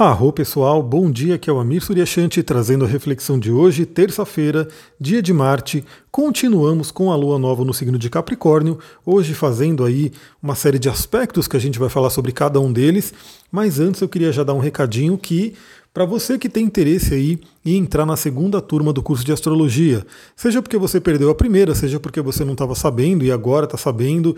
[0.00, 4.66] Arro pessoal, bom dia, aqui é o Amir Suryashanti trazendo a reflexão de hoje, terça-feira,
[4.98, 5.84] dia de Marte.
[6.10, 10.10] Continuamos com a lua nova no signo de Capricórnio, hoje fazendo aí
[10.42, 13.12] uma série de aspectos que a gente vai falar sobre cada um deles,
[13.52, 15.52] mas antes eu queria já dar um recadinho que
[15.92, 20.06] para você que tem interesse aí em entrar na segunda turma do curso de astrologia,
[20.34, 23.76] seja porque você perdeu a primeira, seja porque você não estava sabendo e agora está
[23.76, 24.34] sabendo,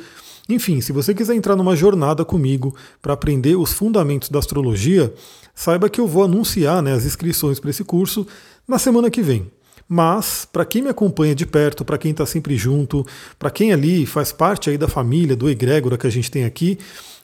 [0.49, 5.13] enfim, se você quiser entrar numa jornada comigo para aprender os fundamentos da astrologia,
[5.55, 8.27] saiba que eu vou anunciar né, as inscrições para esse curso
[8.67, 9.51] na semana que vem.
[9.89, 13.07] Mas, para quem me acompanha de perto, para quem está sempre junto,
[13.39, 16.79] para quem ali faz parte aí da família, do egrégora que a gente tem aqui,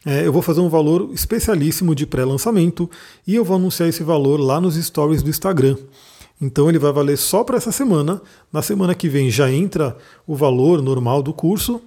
[0.05, 2.89] é, eu vou fazer um valor especialíssimo de pré-lançamento
[3.27, 5.77] e eu vou anunciar esse valor lá nos stories do Instagram.
[6.41, 8.21] Então ele vai valer só para essa semana.
[8.53, 9.97] Na semana que vem já entra
[10.27, 11.81] o valor normal do curso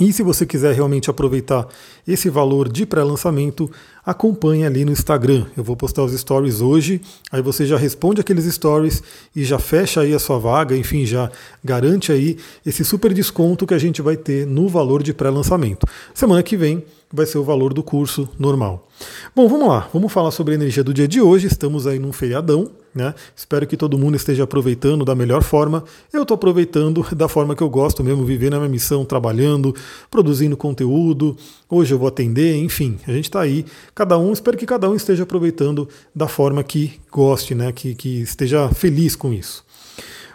[0.00, 1.68] e se você quiser realmente aproveitar
[2.08, 3.70] esse valor de pré-lançamento,
[4.04, 5.44] acompanhe ali no Instagram.
[5.54, 9.02] Eu vou postar os stories hoje, aí você já responde aqueles stories
[9.36, 11.30] e já fecha aí a sua vaga, enfim, já
[11.62, 15.86] garante aí esse super desconto que a gente vai ter no valor de pré-lançamento.
[16.14, 16.82] Semana que vem
[17.12, 18.88] vai ser o valor do curso normal.
[19.34, 21.48] Bom, vamos lá, vamos falar sobre a energia do dia de hoje.
[21.48, 23.14] Estamos aí num feriadão, né?
[23.34, 25.82] Espero que todo mundo esteja aproveitando da melhor forma.
[26.12, 29.74] Eu estou aproveitando da forma que eu gosto mesmo, vivendo a minha missão, trabalhando,
[30.08, 31.36] produzindo conteúdo.
[31.68, 33.64] Hoje eu vou atender, enfim, a gente está aí.
[33.94, 37.72] Cada um, espero que cada um esteja aproveitando da forma que goste, né?
[37.72, 39.64] Que, que esteja feliz com isso.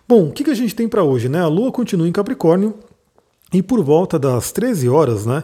[0.08, 1.42] Bom, o que, que a gente tem para hoje, né?
[1.42, 2.76] A Lua continua em Capricórnio.
[3.54, 5.44] E por volta das 13 horas, né,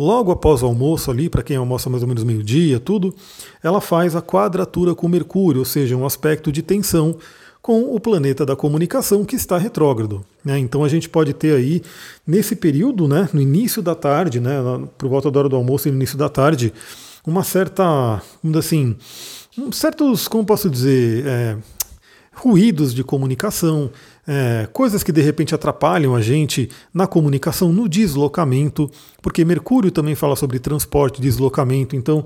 [0.00, 3.14] logo após o almoço ali, para quem almoça mais ou menos meio-dia, tudo,
[3.62, 7.16] ela faz a quadratura com Mercúrio, ou seja, um aspecto de tensão
[7.60, 10.24] com o planeta da comunicação que está retrógrado.
[10.42, 10.58] Né?
[10.58, 11.82] Então a gente pode ter aí,
[12.26, 14.56] nesse período, né, no início da tarde, né,
[14.96, 16.72] por volta da hora do almoço e no início da tarde,
[17.26, 18.96] uma certa, vamos assim,
[19.70, 21.58] certos, como posso dizer, é,
[22.32, 23.90] ruídos de comunicação,
[24.26, 28.90] é, coisas que de repente atrapalham a gente na comunicação, no deslocamento,
[29.22, 32.24] porque Mercúrio também fala sobre transporte, deslocamento, então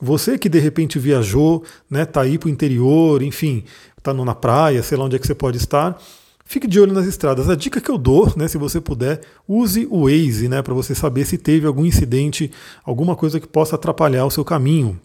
[0.00, 3.64] você que de repente viajou, né, tá aí para o interior, enfim,
[3.96, 5.96] está na praia, sei lá onde é que você pode estar,
[6.44, 7.48] fique de olho nas estradas.
[7.48, 10.92] A dica que eu dou, né, se você puder, use o Waze, né, para você
[10.92, 12.50] saber se teve algum incidente,
[12.84, 14.98] alguma coisa que possa atrapalhar o seu caminho.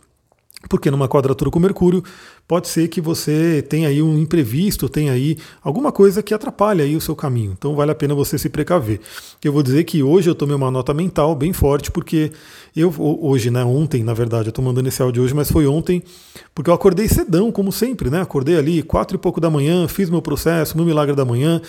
[0.68, 2.04] Porque numa quadratura com Mercúrio,
[2.48, 6.96] pode ser que você tenha aí um imprevisto, tenha aí alguma coisa que atrapalhe aí
[6.96, 7.54] o seu caminho.
[7.56, 9.00] Então vale a pena você se precaver.
[9.44, 12.32] Eu vou dizer que hoje eu tomei uma nota mental bem forte, porque
[12.76, 16.02] eu, hoje, né, ontem, na verdade, eu estou mandando esse áudio hoje, mas foi ontem,
[16.56, 18.22] porque eu acordei cedão, como sempre, né?
[18.22, 21.62] Acordei ali quatro e pouco da manhã, fiz meu processo, meu milagre da manhã,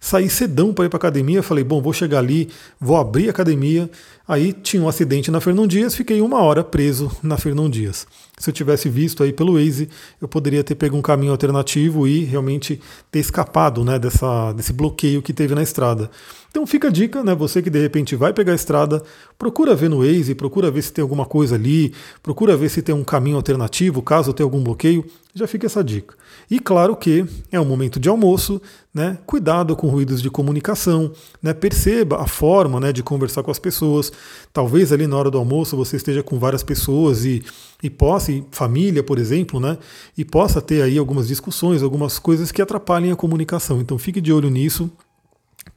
[0.00, 2.48] saí cedão para ir para academia, falei, bom, vou chegar ali,
[2.80, 3.90] vou abrir a academia.
[4.26, 8.06] Aí tinha um acidente na Fernão Dias, fiquei uma hora preso na Fernão Dias.
[8.36, 9.88] Se eu tivesse visto aí pelo Waze,
[10.20, 15.22] eu poderia ter pego um caminho alternativo e realmente ter escapado né, dessa, desse bloqueio
[15.22, 16.10] que teve na estrada.
[16.50, 17.34] Então fica a dica, né?
[17.34, 19.02] Você que de repente vai pegar a estrada,
[19.38, 21.92] procura ver no Waze, procura ver se tem alguma coisa ali,
[22.22, 25.04] procura ver se tem um caminho alternativo, caso tenha algum bloqueio,
[25.34, 26.14] já fica essa dica.
[26.50, 28.62] E claro que é um momento de almoço,
[28.94, 29.18] né?
[29.26, 31.52] Cuidado com ruídos de comunicação, né?
[31.52, 34.10] Perceba a forma né, de conversar com as pessoas.
[34.50, 37.44] Talvez ali na hora do almoço você esteja com várias pessoas e,
[37.82, 39.76] e possa, e família, por exemplo, né?
[40.16, 43.80] E possa ter aí algumas discussões, algumas coisas que atrapalhem a comunicação.
[43.80, 44.90] Então fique de olho nisso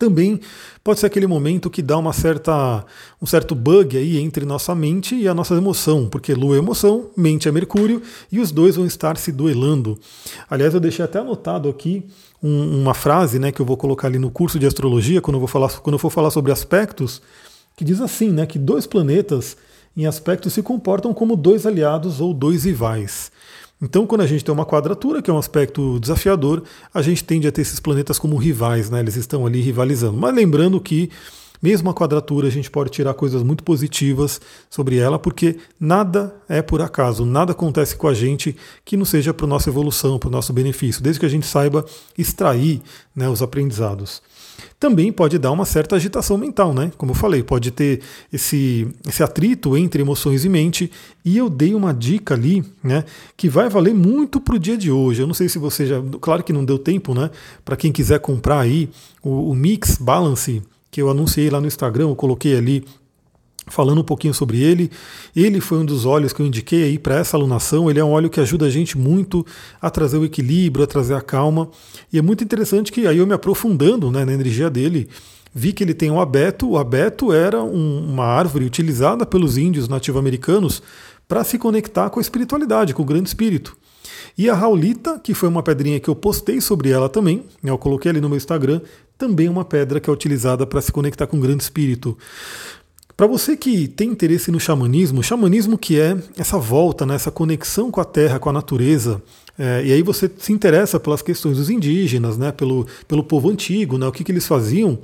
[0.02, 0.40] também
[0.84, 2.84] pode ser aquele momento que dá uma certa,
[3.22, 7.12] um certo bug aí entre nossa mente e a nossa emoção, porque Lua é emoção,
[7.16, 8.02] mente é Mercúrio,
[8.32, 10.00] e os dois vão estar se duelando.
[10.50, 12.04] Aliás, eu deixei até anotado aqui
[12.42, 15.40] um, uma frase né, que eu vou colocar ali no curso de astrologia, quando eu,
[15.40, 17.22] vou falar, quando eu for falar sobre aspectos,
[17.76, 19.56] que diz assim, né, que dois planetas
[19.96, 23.32] em aspectos se comportam como dois aliados ou dois rivais.
[23.82, 26.62] Então, quando a gente tem uma quadratura, que é um aspecto desafiador,
[26.94, 29.00] a gente tende a ter esses planetas como rivais, né?
[29.00, 30.18] Eles estão ali rivalizando.
[30.18, 31.10] Mas lembrando que
[31.62, 36.62] mesmo a quadratura, a gente pode tirar coisas muito positivas sobre ela, porque nada é
[36.62, 40.32] por acaso, nada acontece com a gente que não seja para nossa evolução, para o
[40.32, 41.86] nosso benefício, desde que a gente saiba
[42.18, 42.82] extrair
[43.16, 44.22] né, os aprendizados
[44.82, 46.92] também pode dar uma certa agitação mental, né?
[46.98, 48.02] Como eu falei, pode ter
[48.34, 50.92] esse, esse atrito entre emoções e mente.
[51.24, 53.06] E eu dei uma dica ali, né?
[53.38, 55.22] Que vai valer muito para o dia de hoje.
[55.22, 56.02] Eu não sei se você já.
[56.20, 57.30] Claro que não deu tempo, né?
[57.64, 58.90] Para quem quiser comprar aí
[59.22, 62.84] o, o Mix Balance, que eu anunciei lá no Instagram, eu coloquei ali
[63.68, 64.92] falando um pouquinho sobre ele.
[65.36, 67.90] Ele foi um dos óleos que eu indiquei aí para essa alunação.
[67.90, 69.46] Ele é um óleo que ajuda a gente muito
[69.82, 71.70] a trazer o equilíbrio, a trazer a calma.
[72.12, 75.08] E é muito interessante que aí eu me aprofundando né, na energia dele,
[75.54, 76.70] vi que ele tem um abeto.
[76.70, 80.82] O abeto era um, uma árvore utilizada pelos índios nativo-americanos
[81.28, 83.78] para se conectar com a espiritualidade, com o grande espírito.
[84.38, 87.78] E a Raulita, que foi uma pedrinha que eu postei sobre ela também, né, eu
[87.78, 88.82] coloquei ali no meu Instagram,
[89.18, 92.18] também é uma pedra que é utilizada para se conectar com o grande espírito.
[93.16, 97.92] Para você que tem interesse no xamanismo, xamanismo que é essa volta, né, essa conexão
[97.92, 99.22] com a terra, com a natureza,
[99.60, 103.98] é, e aí você se interessa pelas questões dos indígenas, né, pelo, pelo povo antigo,
[103.98, 104.98] né, o que, que eles faziam,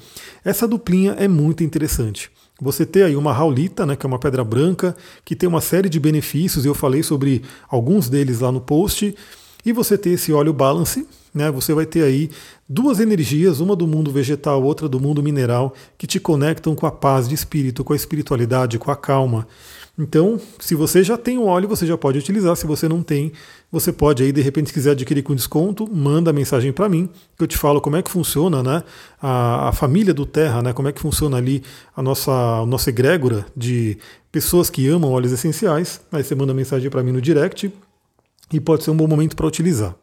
[0.43, 2.31] essa duplinha é muito interessante.
[2.59, 5.89] Você ter aí uma raulita, né, que é uma pedra branca, que tem uma série
[5.89, 9.13] de benefícios, eu falei sobre alguns deles lá no post,
[9.65, 12.29] e você ter esse óleo balance, né, você vai ter aí
[12.67, 16.91] duas energias, uma do mundo vegetal, outra do mundo mineral, que te conectam com a
[16.91, 19.47] paz de espírito, com a espiritualidade, com a calma.
[19.99, 22.55] Então, se você já tem o óleo, você já pode utilizar.
[22.55, 23.31] Se você não tem,
[23.71, 27.43] você pode aí, de repente, se quiser adquirir com desconto, manda mensagem para mim, que
[27.43, 28.83] eu te falo como é que funciona né,
[29.19, 31.63] a, a, família do Terra, né, como é que funciona ali
[31.95, 33.97] a nossa, a nossa egrégora de
[34.31, 35.99] pessoas que amam óleos essenciais.
[36.11, 37.71] Aí você manda mensagem para mim no direct
[38.51, 39.95] e pode ser um bom momento para utilizar.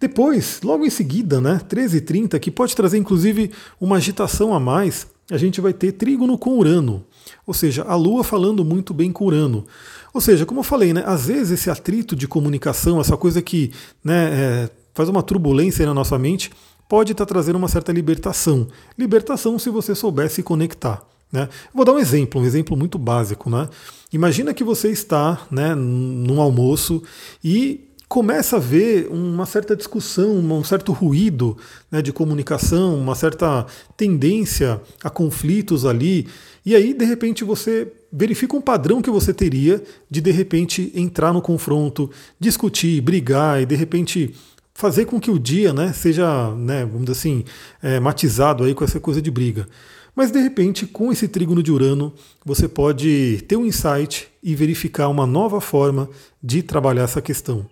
[0.00, 3.50] Depois, logo em seguida, né, 13h30, que pode trazer inclusive
[3.80, 7.04] uma agitação a mais, a gente vai ter trígono com Urano.
[7.46, 9.64] Ou seja, a Lua falando muito bem com Urano.
[10.12, 13.70] Ou seja, como eu falei, né, às vezes esse atrito de comunicação, essa coisa que
[14.04, 16.50] né, é, faz uma turbulência na nossa mente,
[16.88, 18.66] pode estar tá trazendo uma certa libertação.
[18.98, 21.02] Libertação se você souber se conectar.
[21.32, 21.48] Né?
[21.72, 23.48] Vou dar um exemplo, um exemplo muito básico.
[23.48, 23.68] Né?
[24.12, 27.02] Imagina que você está né, num almoço
[27.42, 31.56] e começa a ver uma certa discussão, um certo ruído
[31.90, 33.64] né, de comunicação, uma certa
[33.96, 36.28] tendência a conflitos ali,
[36.64, 41.32] e aí de repente você verifica um padrão que você teria de de repente entrar
[41.32, 44.34] no confronto, discutir, brigar e de repente
[44.74, 47.44] fazer com que o dia né, seja, né, vamos dizer assim,
[47.82, 49.66] é, matizado aí com essa coisa de briga.
[50.14, 52.12] Mas de repente, com esse trígono de Urano,
[52.44, 56.08] você pode ter um insight e verificar uma nova forma
[56.42, 57.66] de trabalhar essa questão.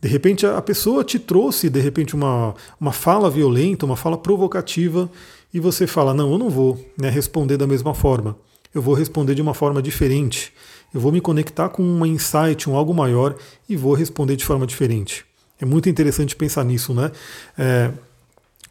[0.00, 5.10] De repente a pessoa te trouxe, de repente, uma, uma fala violenta, uma fala provocativa,
[5.54, 8.36] e você fala, não, eu não vou né, responder da mesma forma.
[8.74, 10.52] Eu vou responder de uma forma diferente.
[10.94, 13.36] Eu vou me conectar com um insight, um algo maior,
[13.68, 15.24] e vou responder de forma diferente.
[15.60, 17.12] É muito interessante pensar nisso, né?
[17.56, 17.92] É,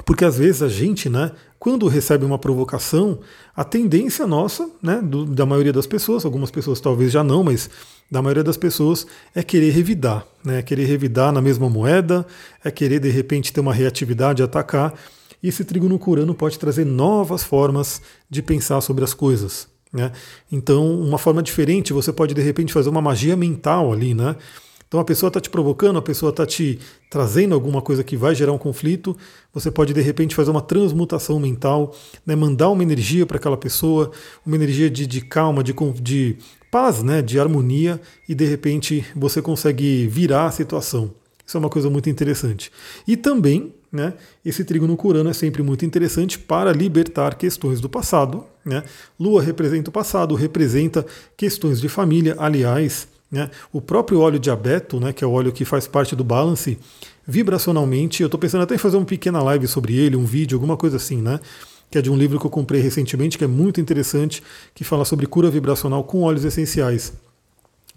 [0.06, 3.20] porque às vezes a gente, né, quando recebe uma provocação,
[3.56, 7.70] a tendência nossa, né, do, da maioria das pessoas, algumas pessoas talvez já não, mas
[8.10, 12.26] da maioria das pessoas é querer revidar, né, é querer revidar na mesma moeda,
[12.64, 14.94] é querer de repente ter uma reatividade, atacar.
[15.42, 19.68] E esse trigo curano pode trazer novas formas de pensar sobre as coisas.
[19.92, 20.12] Né?
[20.52, 24.36] Então, uma forma diferente, você pode de repente fazer uma magia mental ali, né?
[24.92, 26.78] Então a pessoa está te provocando, a pessoa está te
[27.10, 29.16] trazendo alguma coisa que vai gerar um conflito.
[29.54, 31.96] Você pode de repente fazer uma transmutação mental,
[32.26, 34.12] né, mandar uma energia para aquela pessoa,
[34.46, 36.36] uma energia de, de calma, de, de
[36.70, 41.14] paz, né, de harmonia, e de repente você consegue virar a situação.
[41.48, 42.70] Isso é uma coisa muito interessante.
[43.08, 47.88] E também, né, esse trigo no Curano é sempre muito interessante para libertar questões do
[47.88, 48.44] passado.
[48.66, 48.84] Né?
[49.18, 51.06] Lua representa o passado, representa
[51.38, 52.36] questões de família.
[52.38, 53.50] Aliás, né?
[53.72, 56.78] O próprio óleo de abeto, né, que é o óleo que faz parte do balance,
[57.26, 60.76] vibracionalmente, eu estou pensando até em fazer uma pequena live sobre ele, um vídeo, alguma
[60.76, 61.40] coisa assim, né?
[61.90, 64.44] Que é de um livro que eu comprei recentemente, que é muito interessante,
[64.76, 67.14] que fala sobre cura vibracional com óleos essenciais.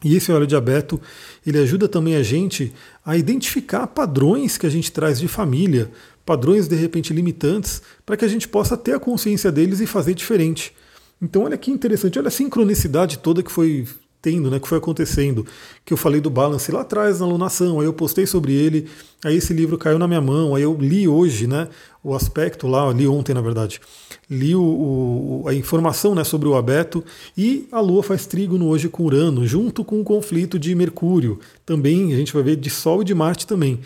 [0.04, 1.00] E esse óleo de abeto,
[1.46, 2.72] ele ajuda também a gente
[3.04, 5.90] a identificar padrões que a gente traz de família,
[6.26, 10.14] padrões de repente limitantes, para que a gente possa ter a consciência deles e fazer
[10.14, 10.74] diferente.
[11.22, 13.86] Então, olha que interessante, olha a sincronicidade toda que foi
[14.24, 15.44] tendo, né, que foi acontecendo,
[15.84, 18.88] que eu falei do balance lá atrás na alunação, aí eu postei sobre ele,
[19.22, 21.68] aí esse livro caiu na minha mão, aí eu li hoje, né,
[22.02, 23.82] o aspecto lá, li ontem na verdade,
[24.30, 27.04] li o, o, a informação né, sobre o abeto
[27.36, 32.14] e a Lua faz trígono hoje com Urano, junto com o conflito de Mercúrio, também
[32.14, 33.78] a gente vai ver de Sol e de Marte também.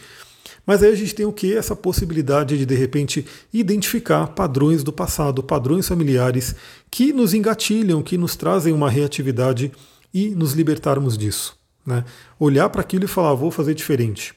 [0.65, 1.55] Mas aí a gente tem o que?
[1.55, 6.55] Essa possibilidade de, de repente, identificar padrões do passado, padrões familiares
[6.91, 9.73] que nos engatilham, que nos trazem uma reatividade
[10.13, 11.57] e nos libertarmos disso.
[11.85, 12.05] Né?
[12.39, 14.35] Olhar para aquilo e falar, vou fazer diferente.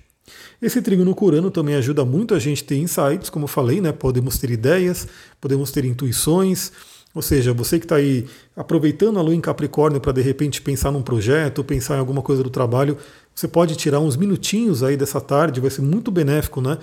[0.62, 3.92] Esse trígono curano também ajuda muito a gente a ter insights, como eu falei, né?
[3.92, 5.08] podemos ter ideias,
[5.40, 6.72] podemos ter intuições,
[7.14, 8.26] ou seja, você que está aí
[8.56, 12.42] aproveitando a lua em Capricórnio para de repente pensar num projeto, pensar em alguma coisa
[12.42, 12.98] do trabalho,
[13.36, 16.78] você pode tirar uns minutinhos aí dessa tarde, vai ser muito benéfico, né?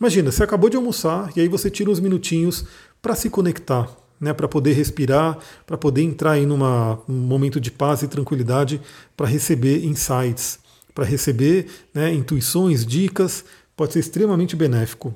[0.00, 2.64] Imagina, você acabou de almoçar e aí você tira uns minutinhos
[3.02, 3.88] para se conectar,
[4.20, 8.80] né, para poder respirar, para poder entrar em numa, um momento de paz e tranquilidade,
[9.16, 10.58] para receber insights,
[10.94, 13.44] para receber né, intuições, dicas,
[13.76, 15.14] pode ser extremamente benéfico.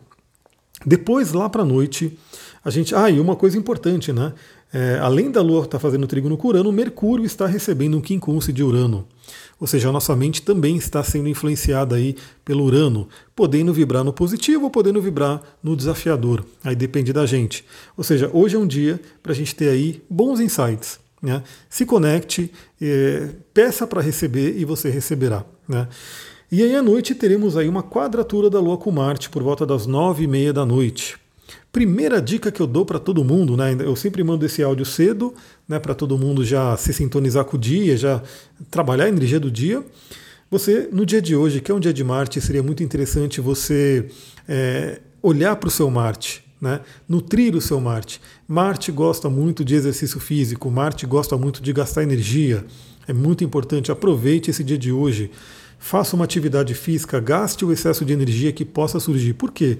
[0.84, 2.18] Depois, lá para a noite,
[2.64, 2.94] a gente.
[2.94, 4.32] Ah, e uma coisa importante, né?
[4.72, 8.52] É, além da Lua estar tá fazendo trigo no Urano, Mercúrio está recebendo um quincunce
[8.52, 9.06] de Urano.
[9.60, 14.12] Ou seja, a nossa mente também está sendo influenciada aí pelo Urano, podendo vibrar no
[14.12, 16.44] positivo ou podendo vibrar no desafiador.
[16.62, 17.64] Aí depende da gente.
[17.96, 21.00] Ou seja, hoje é um dia para a gente ter aí bons insights.
[21.20, 21.42] Né?
[21.68, 25.44] Se conecte, é, peça para receber e você receberá.
[25.66, 25.88] Né?
[26.52, 29.86] E aí à noite teremos aí uma quadratura da Lua com Marte por volta das
[29.86, 31.17] nove e meia da noite.
[31.70, 33.76] Primeira dica que eu dou para todo mundo, né?
[33.78, 35.34] Eu sempre mando esse áudio cedo,
[35.68, 35.78] né?
[35.78, 38.22] Para todo mundo já se sintonizar com o dia, já
[38.70, 39.84] trabalhar a energia do dia.
[40.50, 44.08] Você, no dia de hoje, que é um dia de Marte, seria muito interessante você
[44.48, 46.80] é, olhar para o seu Marte, né?
[47.06, 48.18] nutrir o seu Marte.
[48.46, 52.64] Marte gosta muito de exercício físico, Marte gosta muito de gastar energia.
[53.06, 55.30] É muito importante, aproveite esse dia de hoje.
[55.78, 59.34] Faça uma atividade física, gaste o excesso de energia que possa surgir.
[59.34, 59.78] Por quê?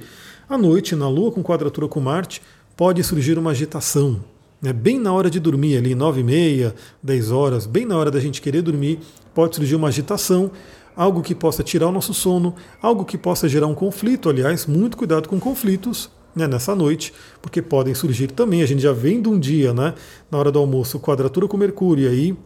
[0.49, 2.40] À noite, na Lua com quadratura com Marte,
[2.76, 4.23] pode surgir uma agitação.
[4.62, 4.73] Né?
[4.73, 8.21] Bem na hora de dormir, ali, 9 e meia, 10 horas, bem na hora da
[8.21, 9.00] gente querer dormir,
[9.35, 10.50] pode surgir uma agitação,
[10.97, 14.28] algo que possa tirar o nosso sono, algo que possa gerar um conflito.
[14.28, 17.12] Aliás, muito cuidado com conflitos né, nessa noite,
[17.43, 18.62] porque podem surgir também.
[18.62, 19.95] A gente já vem de um dia, né,
[20.31, 22.37] na hora do almoço, quadratura com Mercúrio, e aí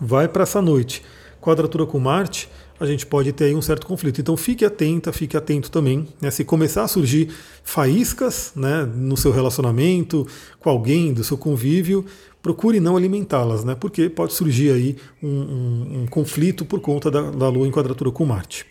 [0.00, 1.02] vai para essa noite,
[1.40, 2.48] quadratura com Marte
[2.80, 4.22] a gente pode ter aí um certo conflito.
[4.22, 6.08] Então fique atenta, fique atento também.
[6.20, 6.30] Né?
[6.30, 7.28] Se começar a surgir
[7.62, 10.26] faíscas né, no seu relacionamento,
[10.58, 12.06] com alguém, do seu convívio,
[12.40, 13.74] procure não alimentá-las, né?
[13.74, 18.10] porque pode surgir aí um, um, um conflito por conta da, da Lua em quadratura
[18.10, 18.69] com Marte.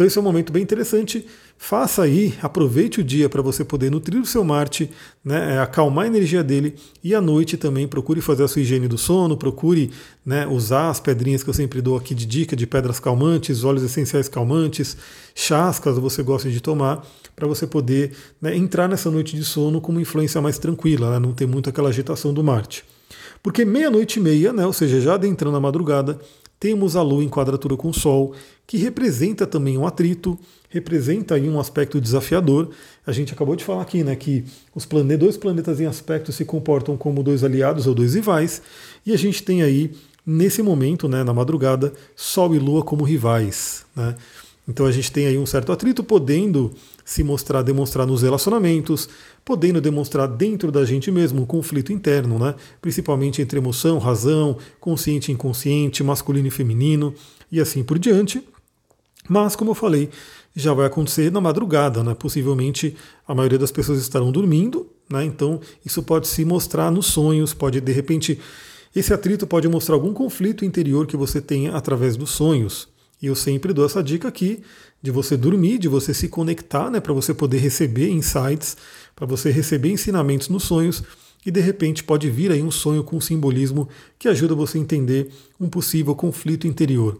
[0.00, 1.26] Então esse é um momento bem interessante.
[1.58, 4.90] Faça aí, aproveite o dia para você poder nutrir o seu Marte,
[5.22, 8.88] né, é, acalmar a energia dele e à noite também procure fazer a sua higiene
[8.88, 9.90] do sono, procure
[10.24, 13.82] né, usar as pedrinhas que eu sempre dou aqui de dica de pedras calmantes, óleos
[13.84, 14.96] essenciais calmantes,
[15.34, 19.82] chás, caso você goste de tomar, para você poder né, entrar nessa noite de sono
[19.82, 22.86] com uma influência mais tranquila, né, não ter muito aquela agitação do Marte.
[23.42, 26.18] Porque meia-noite e meia, né, ou seja, já adentrando a madrugada,
[26.60, 28.34] temos a Lua em quadratura com o Sol,
[28.66, 30.38] que representa também um atrito,
[30.68, 32.68] representa aí um aspecto desafiador.
[33.06, 36.44] A gente acabou de falar aqui, né, que os planetas, dois planetas em aspecto se
[36.44, 38.60] comportam como dois aliados ou dois rivais,
[39.04, 39.90] e a gente tem aí
[40.24, 44.14] nesse momento, né, na madrugada, Sol e Lua como rivais, né?
[44.70, 46.70] Então a gente tem aí um certo atrito podendo
[47.04, 49.08] se mostrar, demonstrar nos relacionamentos,
[49.44, 52.54] podendo demonstrar dentro da gente mesmo um conflito interno, né?
[52.80, 57.12] principalmente entre emoção, razão, consciente e inconsciente, masculino e feminino
[57.50, 58.40] e assim por diante.
[59.28, 60.08] Mas, como eu falei,
[60.54, 62.14] já vai acontecer na madrugada, né?
[62.14, 62.96] possivelmente
[63.26, 65.24] a maioria das pessoas estarão dormindo, né?
[65.24, 68.38] então isso pode se mostrar nos sonhos, pode de repente.
[68.94, 72.88] Esse atrito pode mostrar algum conflito interior que você tenha através dos sonhos.
[73.20, 74.62] E eu sempre dou essa dica aqui
[75.02, 78.76] de você dormir, de você se conectar, né, para você poder receber insights,
[79.14, 81.02] para você receber ensinamentos nos sonhos
[81.44, 85.30] e de repente pode vir aí um sonho com simbolismo que ajuda você a entender
[85.58, 87.18] um possível conflito interior.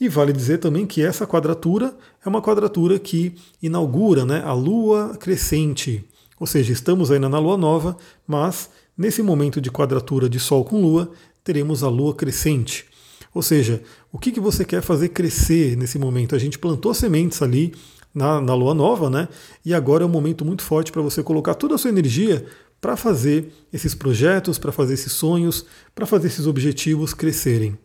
[0.00, 5.16] E vale dizer também que essa quadratura é uma quadratura que inaugura né, a lua
[5.18, 6.04] crescente.
[6.38, 7.96] Ou seja, estamos ainda na lua nova,
[8.26, 11.10] mas nesse momento de quadratura de Sol com Lua,
[11.42, 12.86] teremos a lua crescente.
[13.34, 16.36] Ou seja, o que, que você quer fazer crescer nesse momento?
[16.36, 17.74] A gente plantou sementes ali
[18.14, 19.28] na, na lua nova, né?
[19.64, 22.46] E agora é um momento muito forte para você colocar toda a sua energia
[22.80, 27.76] para fazer esses projetos, para fazer esses sonhos, para fazer esses objetivos crescerem.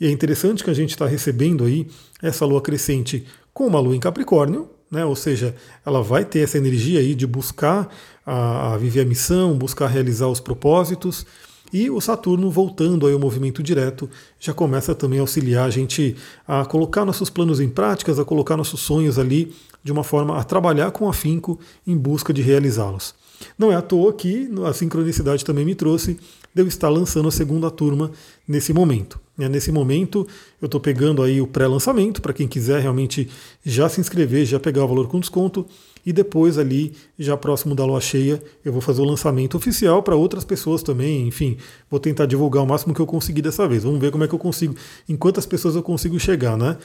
[0.00, 1.86] E é interessante que a gente está recebendo aí
[2.22, 5.04] essa lua crescente com uma lua em Capricórnio, né?
[5.04, 7.88] ou seja, ela vai ter essa energia aí de buscar
[8.24, 11.26] a, a viver a missão, buscar realizar os propósitos.
[11.72, 14.08] E o Saturno voltando aí ao movimento direto
[14.38, 18.56] já começa também a auxiliar a gente a colocar nossos planos em práticas, a colocar
[18.56, 23.14] nossos sonhos ali de uma forma a trabalhar com afinco em busca de realizá-los.
[23.58, 26.18] Não é à toa que a sincronicidade também me trouxe
[26.54, 28.10] de eu estar lançando a segunda turma
[28.48, 29.25] nesse momento.
[29.36, 30.26] Né, nesse momento,
[30.62, 33.28] eu estou pegando aí o pré-lançamento para quem quiser realmente
[33.64, 35.66] já se inscrever, já pegar o valor com desconto.
[36.06, 40.14] E depois, ali, já próximo da lua cheia, eu vou fazer o lançamento oficial para
[40.14, 41.26] outras pessoas também.
[41.26, 41.58] Enfim,
[41.90, 43.82] vou tentar divulgar o máximo que eu conseguir dessa vez.
[43.82, 44.74] Vamos ver como é que eu consigo,
[45.08, 46.76] em quantas pessoas eu consigo chegar, né?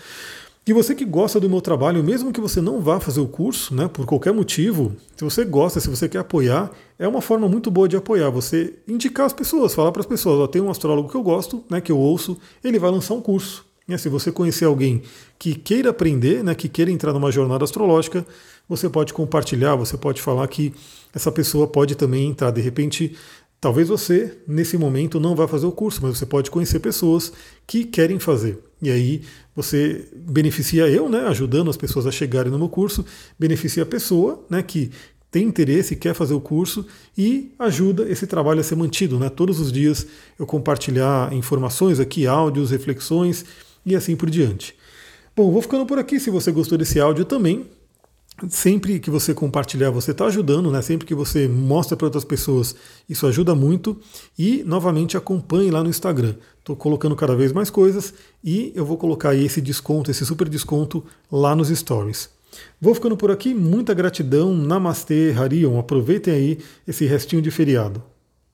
[0.65, 3.73] E você que gosta do meu trabalho, mesmo que você não vá fazer o curso,
[3.73, 7.71] né, por qualquer motivo, se você gosta, se você quer apoiar, é uma forma muito
[7.71, 8.29] boa de apoiar.
[8.29, 11.63] Você indicar as pessoas, falar para as pessoas: ó, tem um astrólogo que eu gosto,
[11.67, 13.65] né, que eu ouço, ele vai lançar um curso.
[13.87, 15.01] Né, se você conhecer alguém
[15.39, 18.23] que queira aprender, né, que queira entrar numa jornada astrológica,
[18.69, 20.73] você pode compartilhar, você pode falar que
[21.11, 22.51] essa pessoa pode também entrar.
[22.51, 23.17] De repente,
[23.61, 27.31] Talvez você, nesse momento, não vá fazer o curso, mas você pode conhecer pessoas
[27.67, 28.57] que querem fazer.
[28.81, 29.21] E aí
[29.55, 33.05] você beneficia eu, né, ajudando as pessoas a chegarem no meu curso,
[33.37, 34.89] beneficia a pessoa né, que
[35.29, 39.19] tem interesse, quer fazer o curso e ajuda esse trabalho a ser mantido.
[39.19, 39.29] Né?
[39.29, 40.07] Todos os dias
[40.39, 43.45] eu compartilhar informações aqui, áudios, reflexões
[43.85, 44.75] e assim por diante.
[45.35, 46.19] Bom, vou ficando por aqui.
[46.19, 47.67] Se você gostou desse áudio também,
[48.49, 50.81] sempre que você compartilhar, você está ajudando, né?
[50.81, 52.75] Sempre que você mostra para outras pessoas,
[53.09, 53.97] isso ajuda muito.
[54.37, 56.35] E novamente acompanhe lá no Instagram.
[56.59, 61.03] Estou colocando cada vez mais coisas e eu vou colocar esse desconto, esse super desconto
[61.31, 62.29] lá nos stories.
[62.79, 66.57] Vou ficando por aqui, muita gratidão, Namastê, Harion, aproveitem aí
[66.87, 68.03] esse restinho de feriado.